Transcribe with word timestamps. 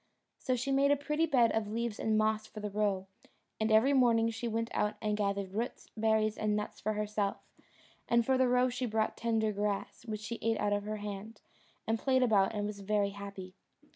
So 0.39 0.55
she 0.55 0.71
made 0.71 0.89
a 0.89 0.95
pretty 0.95 1.27
bed 1.27 1.51
of 1.51 1.67
leaves 1.67 1.99
and 1.99 2.17
moss 2.17 2.47
for 2.47 2.59
the 2.59 2.71
roe; 2.71 3.05
and 3.59 3.71
every 3.71 3.93
morning 3.93 4.31
she 4.31 4.47
went 4.47 4.71
out 4.73 4.95
and 4.99 5.15
gathered 5.15 5.53
roots, 5.53 5.91
berries, 5.95 6.39
and 6.39 6.55
nuts 6.55 6.79
for 6.79 6.93
herself; 6.93 7.37
and 8.07 8.25
for 8.25 8.35
the 8.35 8.47
roe 8.47 8.67
she 8.69 8.87
brought 8.87 9.15
tender 9.15 9.51
grass, 9.51 10.03
which 10.07 10.27
he 10.29 10.39
ate 10.41 10.59
out 10.59 10.73
of 10.73 10.85
her 10.85 10.97
hand, 10.97 11.41
and 11.85 11.99
played 11.99 12.23
about 12.23 12.55
and 12.55 12.65
was 12.65 12.79
very 12.79 13.11
happy. 13.11 13.53